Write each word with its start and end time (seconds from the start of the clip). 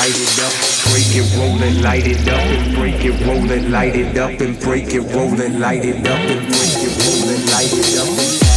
light 0.00 0.16
it 0.16 0.40
up 0.40 0.52
and 0.54 0.80
break 0.88 1.14
it, 1.14 1.36
roll 1.36 1.62
it, 1.62 1.82
light 1.82 2.06
it 2.06 2.28
up 2.28 2.40
and 2.40 2.74
break 2.74 3.04
it, 3.04 3.26
roll 3.26 3.50
it, 3.50 3.68
light 3.68 3.94
it 3.94 4.16
up 4.16 4.40
and 4.40 4.58
break 4.60 4.94
it, 4.94 5.00
roll 5.14 5.38
it, 5.38 5.52
light 5.52 5.84
it 5.84 6.06
up 6.06 6.20
and 6.20 6.40
break 6.48 6.76
it, 6.86 6.96
roll 7.04 7.28
it, 7.28 7.52
light 7.52 7.70
it 7.70 8.46
up. 8.46 8.49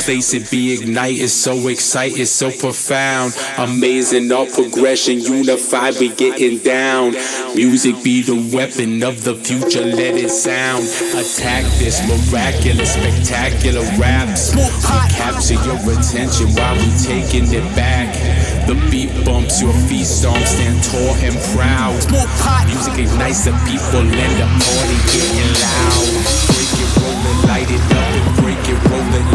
Place 0.00 0.32
it 0.32 0.50
be 0.50 0.72
ignited. 0.72 1.28
so 1.28 1.68
excited, 1.68 2.26
so 2.26 2.50
profound. 2.50 3.36
Amazing, 3.58 4.32
all 4.32 4.46
progression, 4.46 5.20
unified, 5.20 5.94
we 6.00 6.08
getting 6.08 6.58
down. 6.58 7.12
Music 7.54 7.94
be 8.02 8.22
the 8.22 8.50
weapon 8.56 9.02
of 9.02 9.22
the 9.24 9.34
future, 9.34 9.84
let 9.84 10.16
it 10.16 10.30
sound. 10.30 10.84
Attack 11.14 11.64
this 11.78 12.00
miraculous, 12.08 12.94
spectacular 12.94 13.84
raps. 13.98 14.52
Capture 15.12 15.60
your 15.68 15.80
attention 15.92 16.48
while 16.56 16.76
we 16.76 16.88
taking 16.96 17.52
it 17.52 17.64
back. 17.76 18.08
The 18.66 18.74
beat 18.90 19.12
bumps, 19.24 19.60
your 19.60 19.74
feet 19.88 20.06
stomp, 20.06 20.44
stand 20.46 20.82
tall 20.84 21.14
and 21.20 21.36
proud. 21.52 22.00
Music 22.66 23.04
ignites 23.04 23.44
the 23.44 23.52
people 23.68 24.00
and 24.00 24.32
the 24.40 24.48
party 24.48 24.98
getting 25.12 25.52
loud. 25.60 26.08
Break 26.48 26.72
it, 26.80 26.90
roll 26.96 27.20
it, 27.28 27.48
light 27.48 27.70
it 27.70 28.36
up 28.36 28.39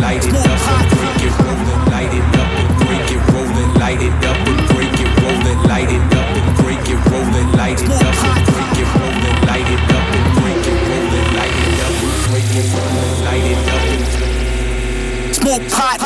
light 0.06 0.22
it 0.22 0.36
up 0.38 0.46
and 0.46 0.86
break 0.94 1.18
it, 1.26 1.34
roll 1.42 1.66
it, 1.74 1.82
light 1.90 2.14
it 2.14 2.22
up 2.38 2.52
and 2.62 2.70
break 2.86 3.10
it, 3.10 3.22
roll 3.34 3.58
it, 3.58 3.70
light 3.82 4.02
it 4.06 4.14
up 4.30 4.38
and 4.46 4.62
break 4.70 4.94
it, 5.02 5.10
roll 5.18 5.48
it, 5.50 5.58
light 5.66 5.90
it 5.90 6.14
up 6.14 6.30
and 6.38 6.54
break 6.62 6.86
it, 6.94 7.00
roll 7.10 7.36
it, 7.42 7.48
light 7.58 7.82
it 7.82 7.90
up 7.90 8.06
and 8.06 8.46
break 8.54 8.78
it, 8.78 8.86
roll 8.94 9.26
it, 9.26 9.38
light 9.50 9.70
it 9.74 9.82
up 9.98 10.06
and 10.14 10.30
break 10.38 10.62
it, 10.62 10.78
roll 10.86 11.10
it, 11.18 11.26
light 11.34 11.58
it 11.58 11.82
up 11.82 11.98
and 12.06 12.22
break 12.30 12.54
it, 12.54 12.66
roll 12.70 13.02
it, 13.02 13.18
light 13.26 13.50
it 13.50 13.66
up 13.74 13.82
and 13.90 15.34
smoke 15.34 15.66
pot. 15.74 16.06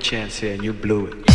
chance 0.00 0.38
here 0.38 0.52
and 0.52 0.62
you 0.62 0.74
blew 0.74 1.06
it. 1.06 1.33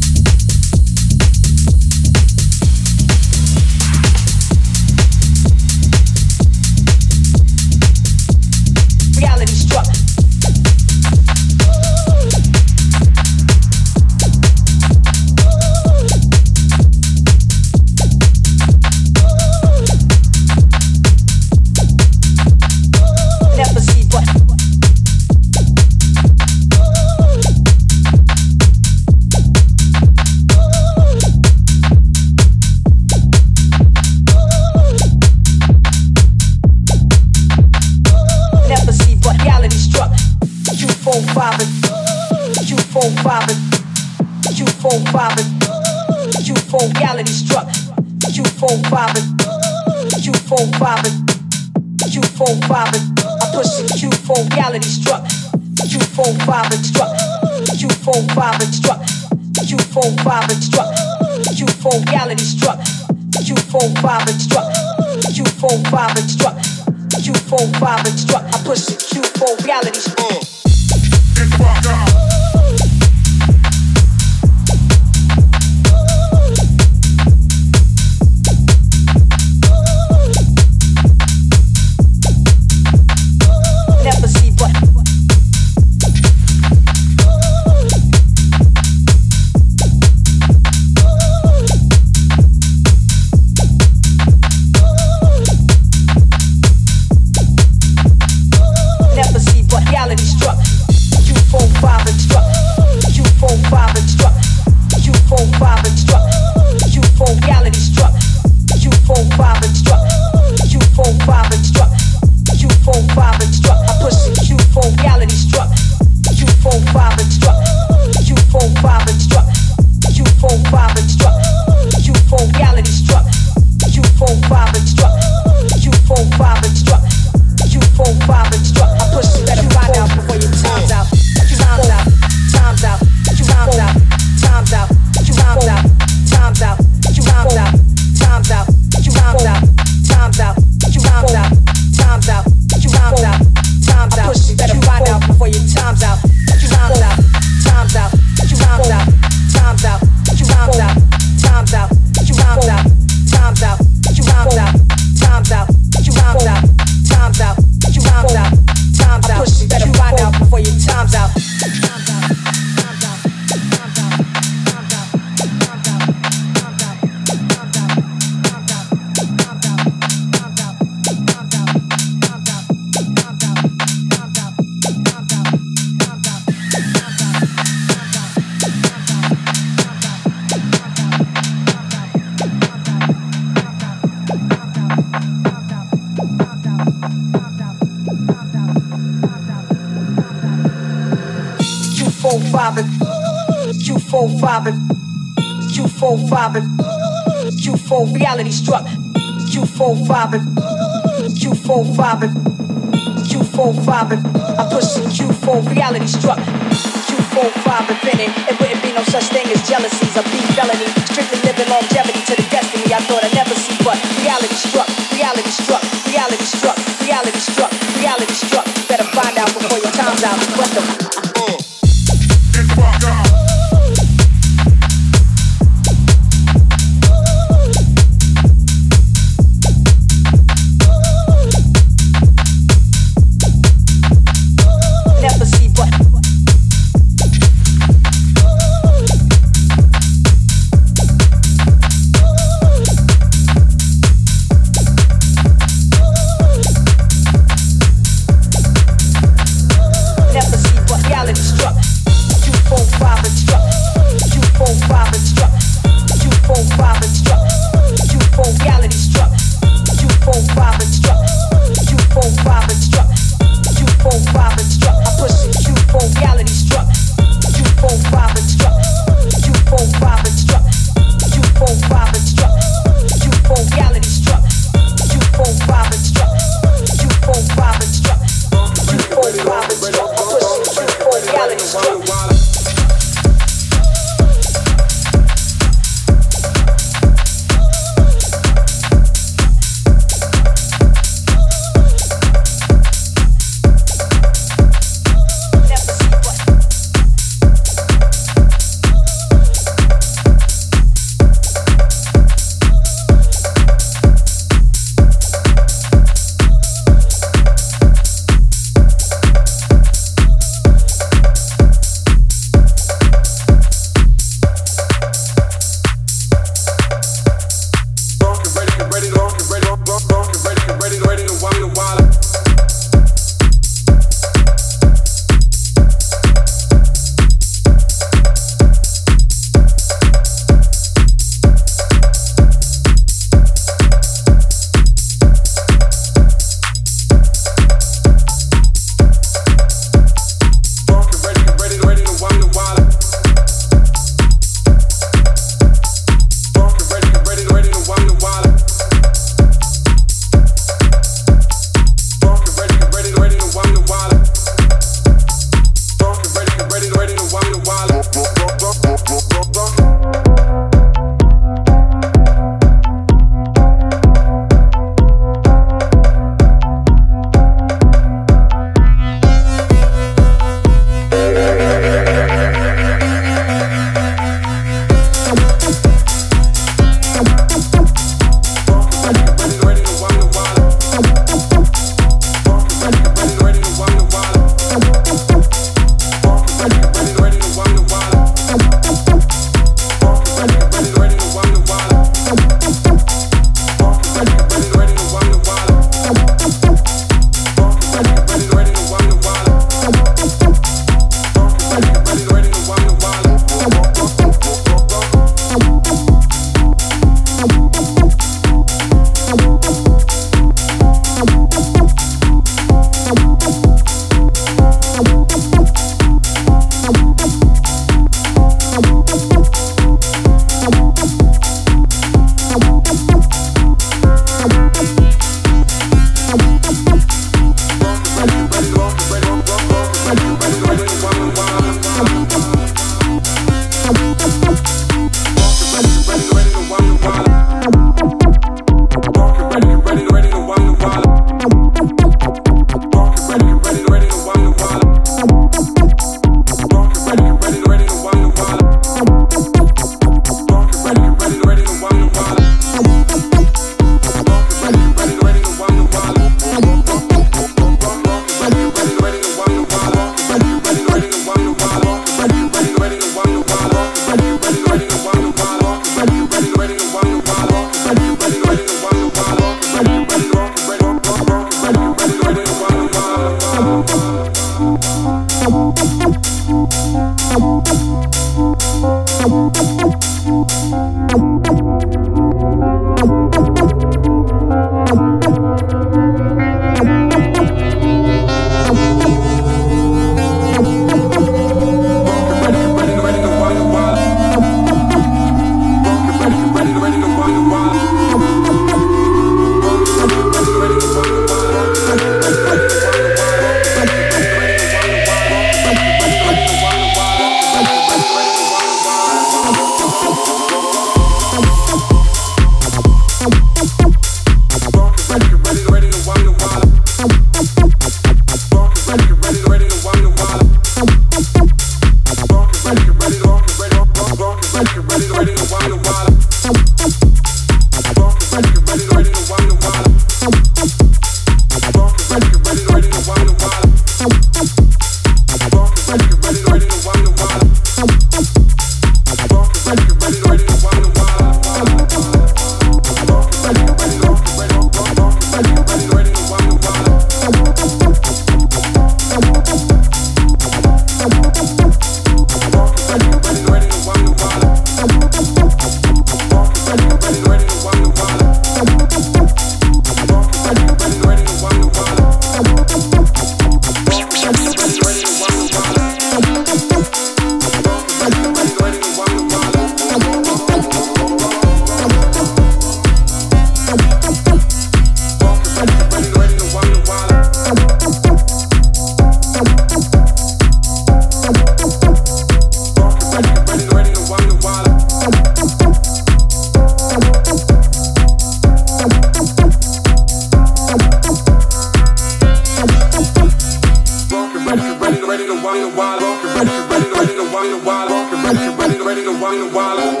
ready 595.20 595.38
to 595.38 595.44
wild 595.44 595.56
and 595.58 595.76
wild 595.76 596.02
walk 596.02 596.24
and 596.24 596.34
ready, 596.34 596.50
ready 596.70 596.84
to 596.88 596.94
ready 596.94 597.14
to 597.14 597.24
wild 597.34 597.52
and 597.52 597.66
wild 597.66 597.90
walk 597.90 598.12
and 598.12 598.24
ready, 598.24 598.48
ready 598.56 598.76
to 598.78 598.84
ready 598.84 599.02
to 599.02 599.12
wild 599.20 599.40
and 599.40 599.54
wild 599.54 599.78
walk. 599.78 600.00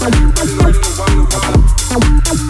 Ready 0.00 0.18
to 0.18 0.90
wild 0.98 1.14
and 1.14 1.32
wild. 2.34 2.49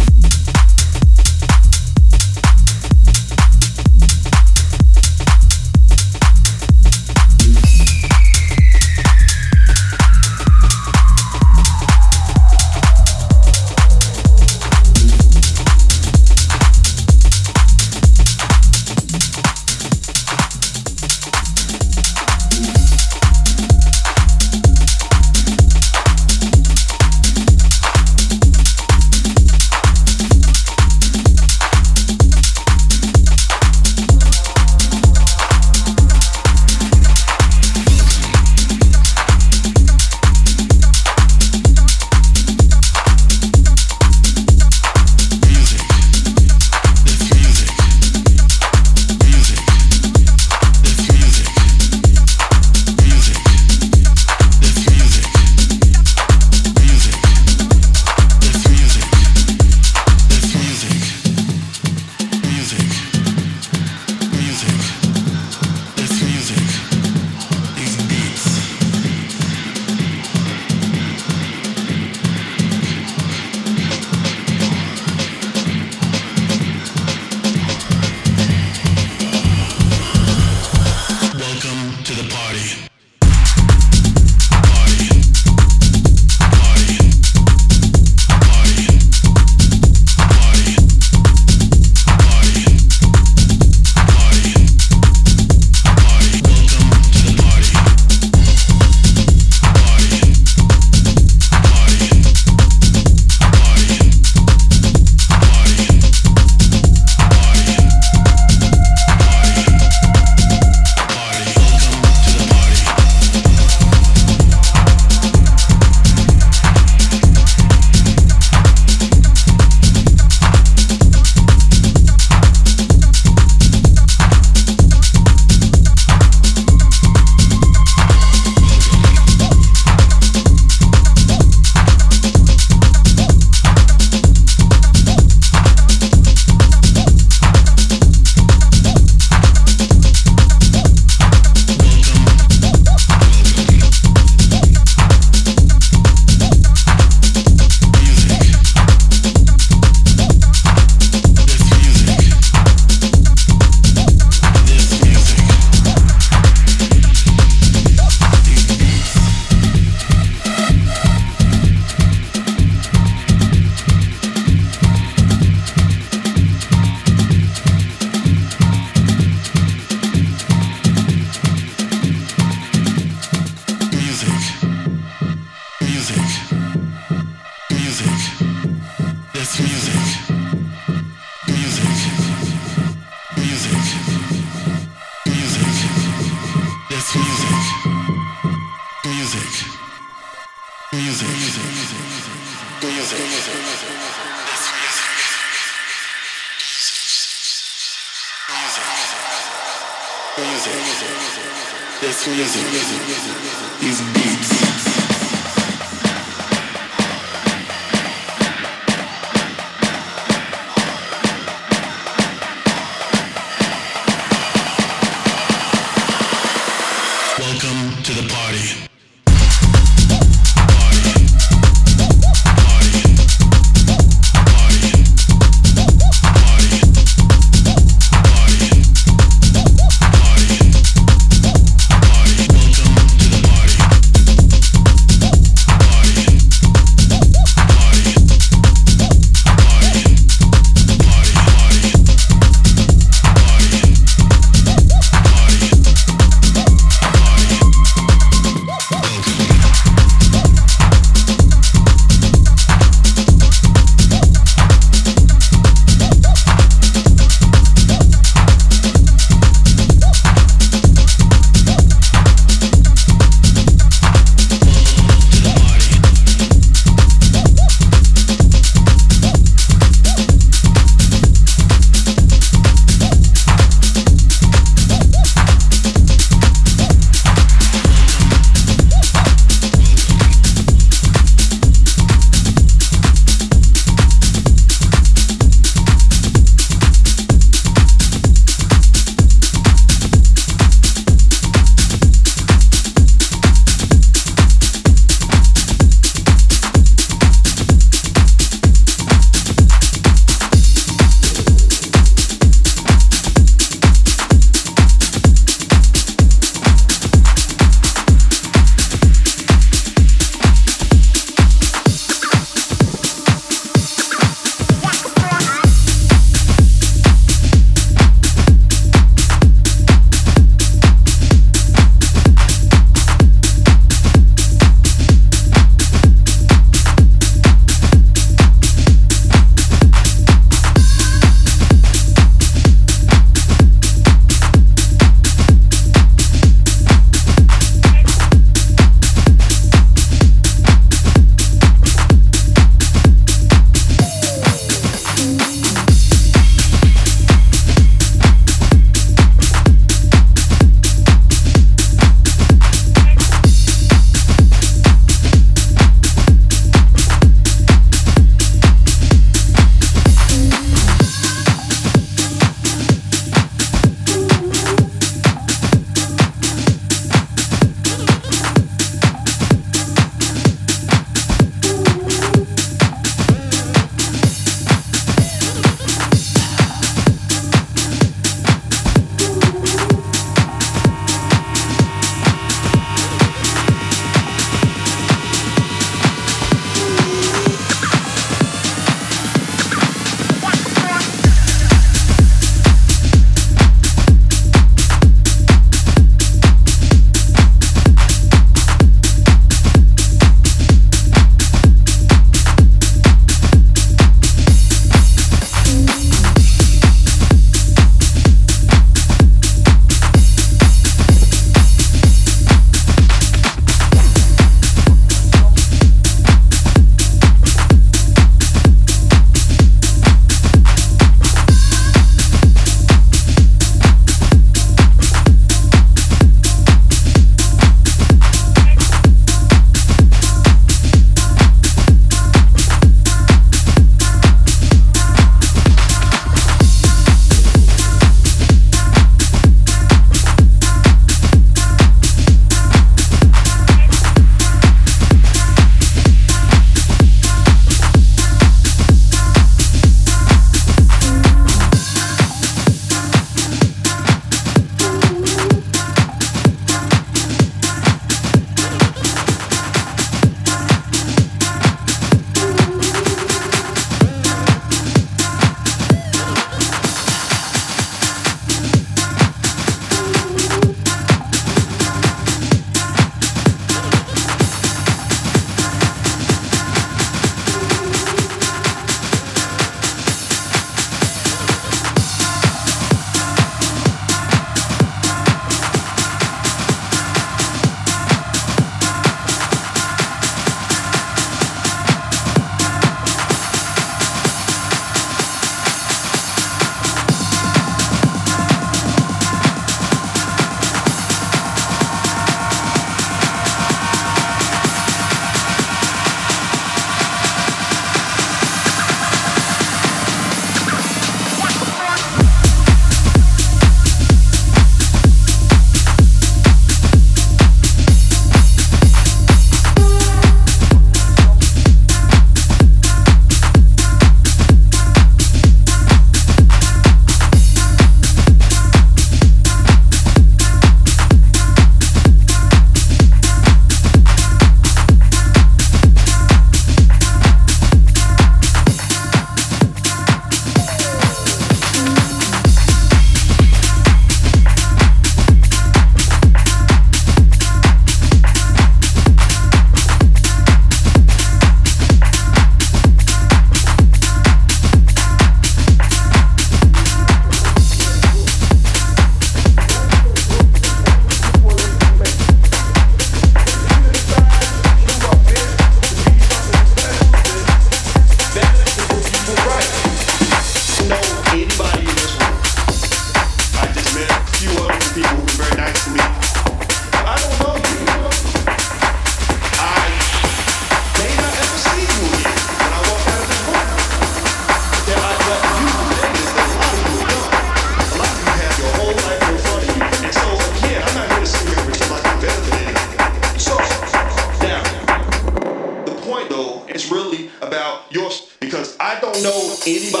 In 599.75 600.00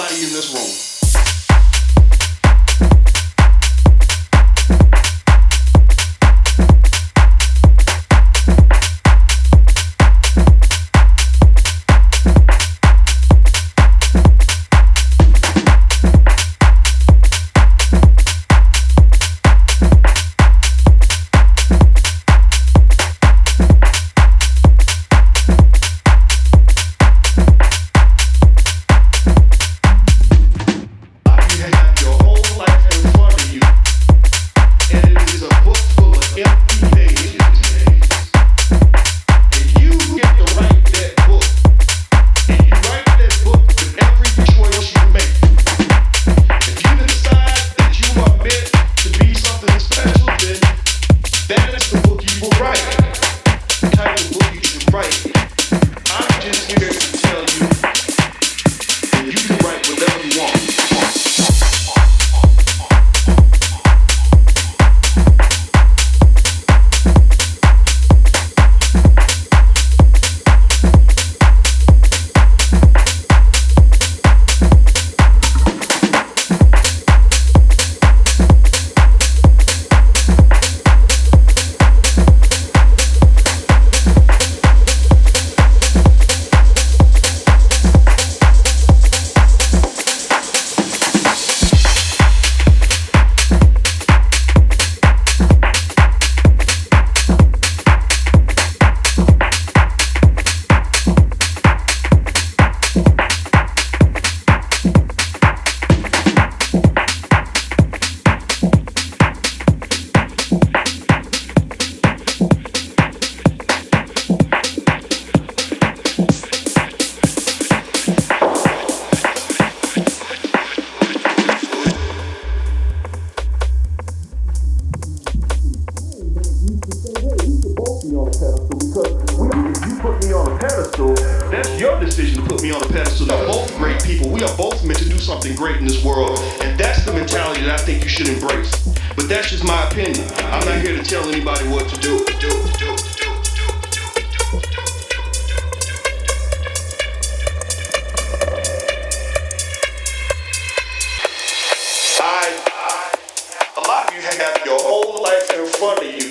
front 155.81 155.97
of 155.97 156.05
you. 156.05 156.29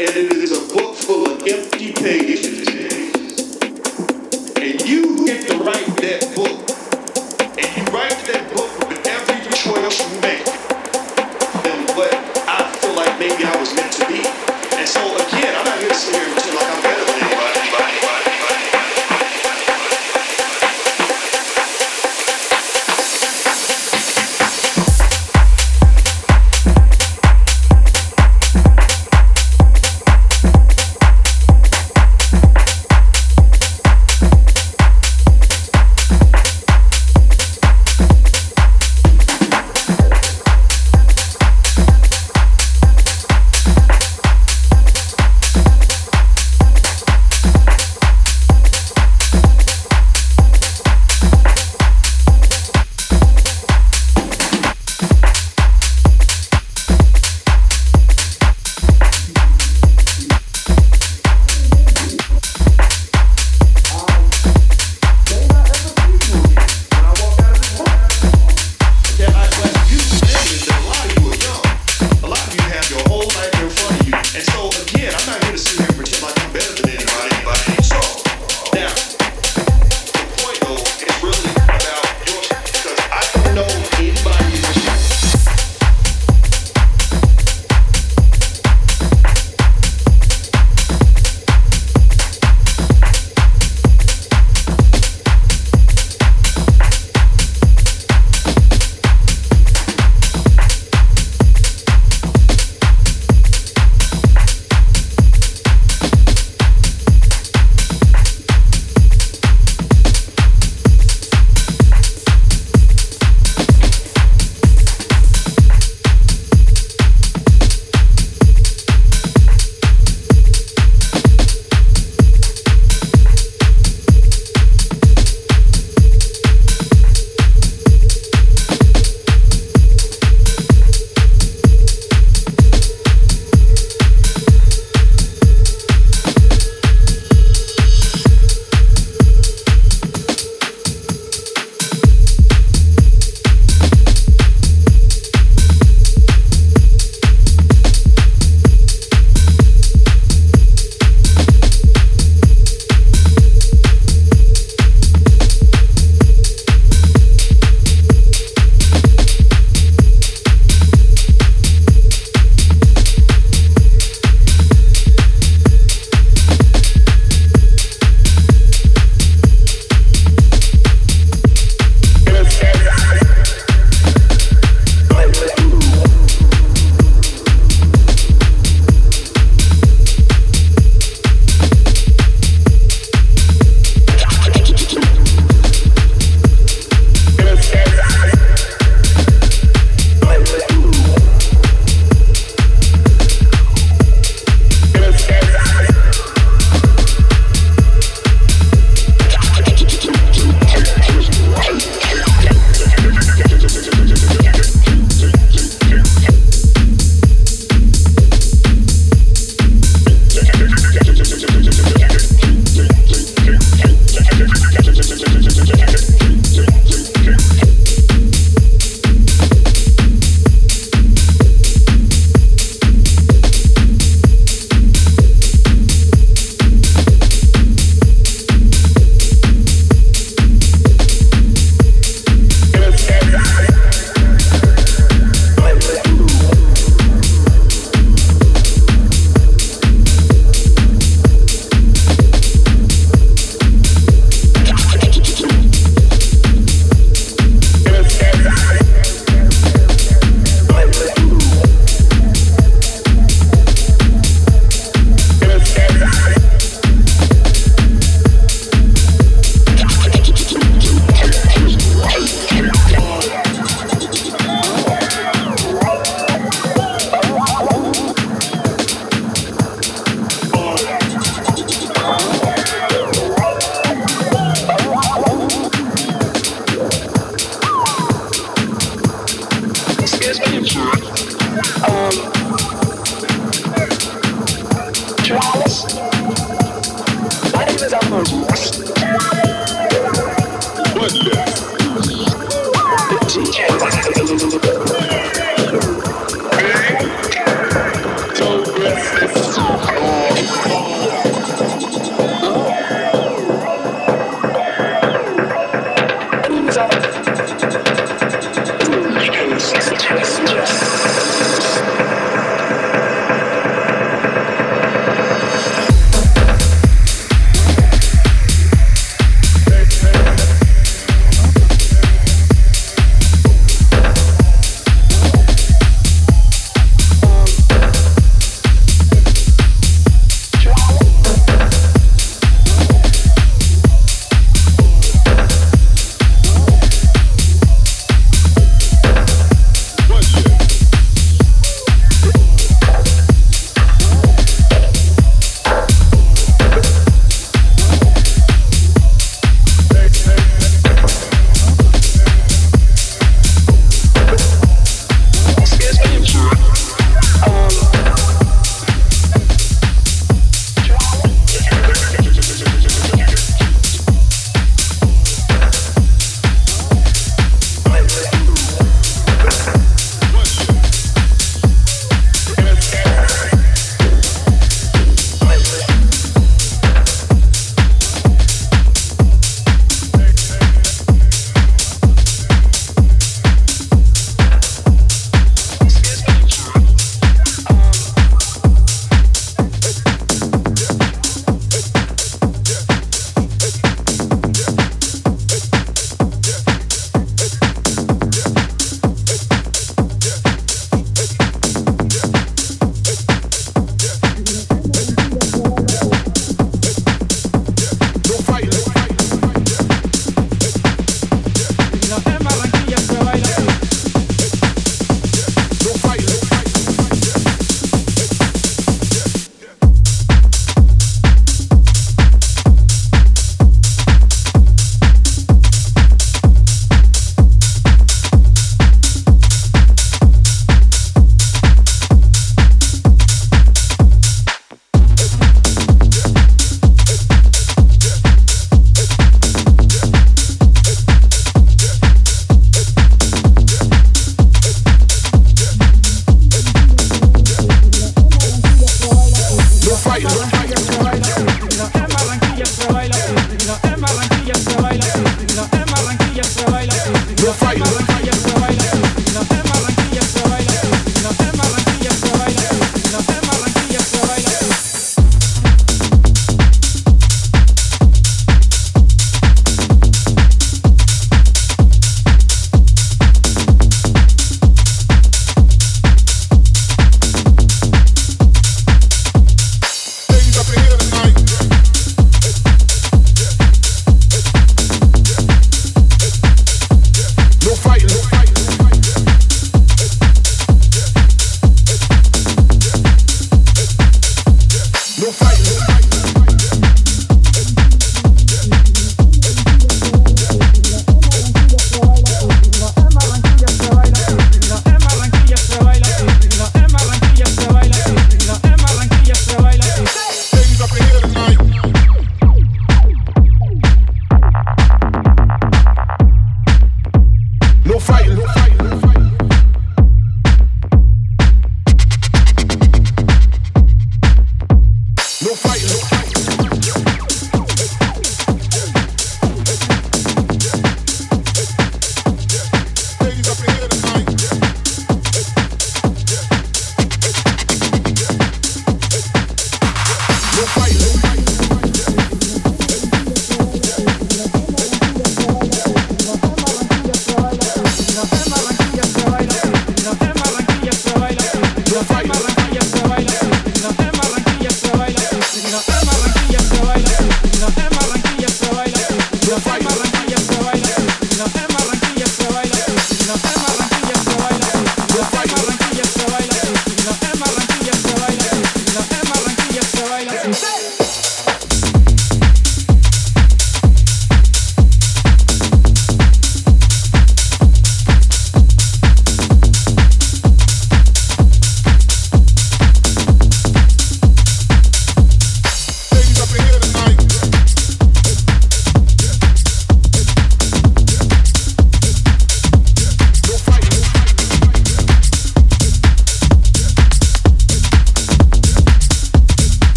And 0.00 0.16
it 0.16 0.32
is 0.32 0.50
a 0.50 0.74
book 0.74 0.96
full 0.96 1.30
of 1.30 1.46
empty 1.46 1.92
pages. 1.92 2.66
And 4.56 4.80
you 4.82 5.24
get 5.24 5.46
to 5.46 5.56
write 5.58 5.86
that 6.02 6.32
book. 6.34 6.58
And 7.56 7.76
you 7.76 7.84
write 7.94 8.18
that 8.26 8.52
book 8.52 8.88
with 8.88 9.06
every 9.06 9.38
choice 9.54 10.12
you 10.12 10.20
make. 10.20 10.55